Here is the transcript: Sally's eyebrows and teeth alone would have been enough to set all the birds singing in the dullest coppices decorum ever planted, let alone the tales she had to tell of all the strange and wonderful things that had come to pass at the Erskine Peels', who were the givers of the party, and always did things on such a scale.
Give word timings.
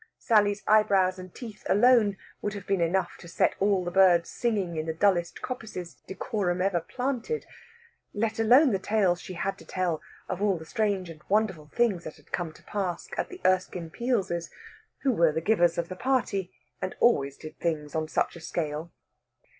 Sally's 0.17 0.63
eyebrows 0.67 1.19
and 1.19 1.31
teeth 1.31 1.63
alone 1.69 2.17
would 2.41 2.55
have 2.55 2.65
been 2.65 2.81
enough 2.81 3.17
to 3.19 3.27
set 3.27 3.53
all 3.59 3.85
the 3.85 3.91
birds 3.91 4.31
singing 4.31 4.75
in 4.75 4.87
the 4.87 4.95
dullest 4.95 5.43
coppices 5.43 5.93
decorum 6.07 6.59
ever 6.59 6.79
planted, 6.79 7.45
let 8.11 8.39
alone 8.39 8.71
the 8.71 8.79
tales 8.79 9.21
she 9.21 9.33
had 9.33 9.59
to 9.59 9.63
tell 9.65 10.01
of 10.27 10.41
all 10.41 10.57
the 10.57 10.65
strange 10.65 11.07
and 11.11 11.21
wonderful 11.29 11.67
things 11.67 12.03
that 12.03 12.15
had 12.17 12.31
come 12.31 12.51
to 12.51 12.63
pass 12.63 13.09
at 13.15 13.29
the 13.29 13.41
Erskine 13.45 13.91
Peels', 13.91 14.49
who 15.03 15.11
were 15.11 15.31
the 15.31 15.39
givers 15.39 15.77
of 15.77 15.87
the 15.87 15.95
party, 15.95 16.51
and 16.81 16.95
always 16.99 17.37
did 17.37 17.59
things 17.59 17.93
on 17.93 18.07
such 18.07 18.35
a 18.35 18.41
scale. 18.41 18.91